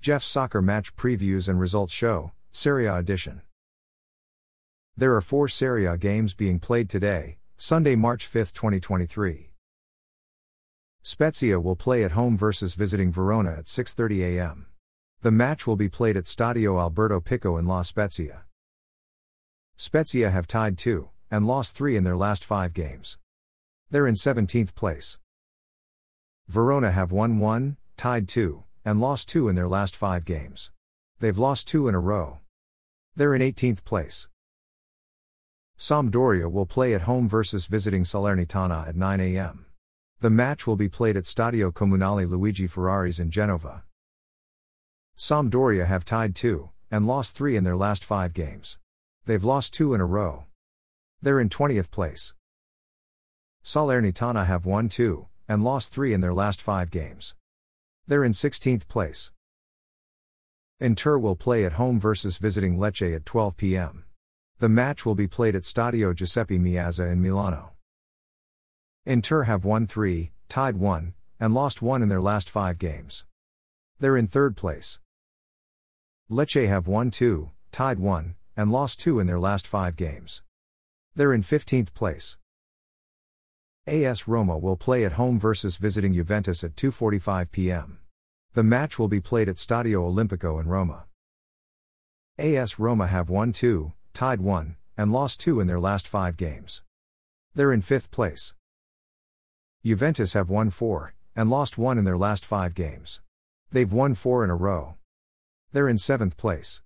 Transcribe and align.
Jeff's 0.00 0.26
soccer 0.26 0.62
match 0.62 0.96
previews 0.96 1.46
and 1.46 1.60
results 1.60 1.92
show, 1.92 2.32
Serie 2.52 2.86
A 2.86 2.96
edition. 2.96 3.42
There 4.96 5.14
are 5.14 5.20
four 5.20 5.46
Serie 5.46 5.84
A 5.84 5.98
games 5.98 6.32
being 6.32 6.58
played 6.58 6.88
today, 6.88 7.36
Sunday, 7.58 7.96
March 7.96 8.26
5, 8.26 8.54
2023. 8.54 9.50
Spezia 11.02 11.60
will 11.60 11.76
play 11.76 12.02
at 12.02 12.12
home 12.12 12.34
versus 12.38 12.72
visiting 12.72 13.12
Verona 13.12 13.50
at 13.50 13.66
6:30 13.66 14.22
a.m. 14.22 14.68
The 15.20 15.30
match 15.30 15.66
will 15.66 15.76
be 15.76 15.90
played 15.90 16.16
at 16.16 16.24
Stadio 16.24 16.80
Alberto 16.80 17.20
Picco 17.20 17.58
in 17.58 17.66
La 17.66 17.82
Spezia. 17.82 18.44
Spezia 19.76 20.30
have 20.30 20.46
tied 20.46 20.78
2 20.78 21.10
and 21.30 21.46
lost 21.46 21.76
3 21.76 21.98
in 21.98 22.04
their 22.04 22.16
last 22.16 22.42
5 22.42 22.72
games. 22.72 23.18
They're 23.90 24.06
in 24.06 24.14
17th 24.14 24.74
place. 24.74 25.18
Verona 26.48 26.90
have 26.90 27.12
won 27.12 27.38
1, 27.38 27.76
tied 27.98 28.28
2, 28.28 28.64
and 28.84 29.00
lost 29.00 29.28
2 29.28 29.48
in 29.48 29.54
their 29.54 29.68
last 29.68 29.94
5 29.94 30.24
games. 30.24 30.70
They've 31.18 31.38
lost 31.38 31.68
2 31.68 31.88
in 31.88 31.94
a 31.94 32.00
row. 32.00 32.38
They're 33.14 33.34
in 33.34 33.42
18th 33.42 33.84
place. 33.84 34.28
Sampdoria 35.76 36.50
will 36.50 36.66
play 36.66 36.94
at 36.94 37.02
home 37.02 37.28
versus 37.28 37.66
visiting 37.66 38.04
Salernitana 38.04 38.88
at 38.88 38.96
9 38.96 39.20
a.m. 39.20 39.66
The 40.20 40.30
match 40.30 40.66
will 40.66 40.76
be 40.76 40.88
played 40.88 41.16
at 41.16 41.24
Stadio 41.24 41.72
Comunale 41.72 42.28
Luigi 42.28 42.66
Ferraris 42.66 43.18
in 43.18 43.30
Genova. 43.30 43.84
Sampdoria 45.16 45.86
have 45.86 46.04
tied 46.04 46.34
2 46.34 46.70
and 46.90 47.06
lost 47.06 47.36
3 47.36 47.56
in 47.56 47.64
their 47.64 47.76
last 47.76 48.04
5 48.04 48.32
games. 48.32 48.78
They've 49.24 49.44
lost 49.44 49.72
2 49.74 49.94
in 49.94 50.00
a 50.00 50.06
row. 50.06 50.44
They're 51.22 51.40
in 51.40 51.48
20th 51.48 51.90
place. 51.90 52.34
Salernitana 53.62 54.46
have 54.46 54.66
won 54.66 54.88
2 54.88 55.28
and 55.48 55.64
lost 55.64 55.92
3 55.92 56.12
in 56.14 56.20
their 56.20 56.34
last 56.34 56.60
5 56.62 56.90
games. 56.90 57.34
They're 58.10 58.24
in 58.24 58.32
16th 58.32 58.88
place. 58.88 59.30
Inter 60.80 61.16
will 61.16 61.36
play 61.36 61.64
at 61.64 61.74
home 61.74 62.00
versus 62.00 62.38
visiting 62.38 62.76
Lecce 62.76 63.14
at 63.14 63.24
12 63.24 63.56
p.m. 63.56 64.04
The 64.58 64.68
match 64.68 65.06
will 65.06 65.14
be 65.14 65.28
played 65.28 65.54
at 65.54 65.62
Stadio 65.62 66.12
Giuseppe 66.12 66.58
Meazza 66.58 67.08
in 67.08 67.22
Milano. 67.22 67.74
Inter 69.06 69.44
have 69.44 69.64
won 69.64 69.86
3, 69.86 70.32
tied 70.48 70.76
1, 70.76 71.14
and 71.38 71.54
lost 71.54 71.82
1 71.82 72.02
in 72.02 72.08
their 72.08 72.20
last 72.20 72.50
5 72.50 72.78
games. 72.78 73.26
They're 74.00 74.16
in 74.16 74.26
third 74.26 74.56
place. 74.56 74.98
Lecce 76.28 76.66
have 76.66 76.88
won 76.88 77.12
2, 77.12 77.52
tied 77.70 78.00
1, 78.00 78.34
and 78.56 78.72
lost 78.72 78.98
2 78.98 79.20
in 79.20 79.28
their 79.28 79.38
last 79.38 79.68
5 79.68 79.94
games. 79.94 80.42
They're 81.14 81.32
in 81.32 81.42
15th 81.42 81.94
place. 81.94 82.38
AS 83.86 84.26
Roma 84.26 84.58
will 84.58 84.76
play 84.76 85.04
at 85.04 85.12
home 85.12 85.38
versus 85.38 85.76
visiting 85.76 86.12
Juventus 86.12 86.64
at 86.64 86.74
2:45 86.74 87.50
p.m. 87.52 87.99
The 88.52 88.64
match 88.64 88.98
will 88.98 89.08
be 89.08 89.20
played 89.20 89.48
at 89.48 89.56
Stadio 89.56 90.12
Olimpico 90.12 90.60
in 90.60 90.66
Roma. 90.66 91.06
AS 92.36 92.78
Roma 92.80 93.06
have 93.06 93.30
won 93.30 93.52
2, 93.52 93.92
tied 94.12 94.40
1, 94.40 94.76
and 94.96 95.12
lost 95.12 95.40
2 95.40 95.60
in 95.60 95.68
their 95.68 95.78
last 95.78 96.08
5 96.08 96.36
games. 96.36 96.82
They're 97.54 97.72
in 97.72 97.80
5th 97.80 98.10
place. 98.10 98.54
Juventus 99.84 100.32
have 100.32 100.50
won 100.50 100.70
4 100.70 101.14
and 101.36 101.48
lost 101.48 101.78
1 101.78 101.96
in 101.96 102.04
their 102.04 102.18
last 102.18 102.44
5 102.44 102.74
games. 102.74 103.20
They've 103.70 103.92
won 103.92 104.14
4 104.14 104.42
in 104.44 104.50
a 104.50 104.56
row. 104.56 104.96
They're 105.72 105.88
in 105.88 105.96
7th 105.96 106.36
place. 106.36 106.82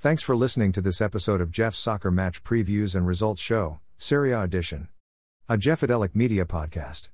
Thanks 0.00 0.22
for 0.22 0.36
listening 0.36 0.72
to 0.72 0.80
this 0.80 1.00
episode 1.00 1.40
of 1.40 1.52
Jeff's 1.52 1.78
Soccer 1.78 2.10
Match 2.10 2.42
Previews 2.42 2.96
and 2.96 3.06
Results 3.06 3.40
Show, 3.40 3.80
Serie 3.98 4.32
A 4.32 4.42
Edition. 4.42 4.88
A 5.48 5.56
Jeffadelic 5.56 6.14
Media 6.14 6.44
Podcast. 6.44 7.08